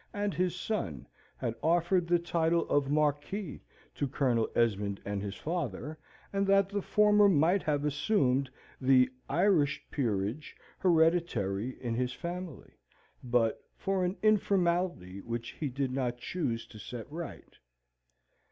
[0.15, 1.05] and his son
[1.37, 3.61] had offered the title of Marquis
[3.93, 5.95] to Colonel Esmond and his father,
[6.33, 8.49] and that the former might have assumed
[8.81, 12.73] the (Irish) peerage hereditary in his family,
[13.23, 17.59] but for an informality which he did not choose to set right.